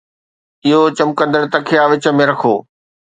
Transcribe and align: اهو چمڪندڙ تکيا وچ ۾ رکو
اهو 0.67 0.79
چمڪندڙ 0.97 1.43
تکيا 1.53 1.83
وچ 1.91 2.05
۾ 2.19 2.23
رکو 2.29 2.55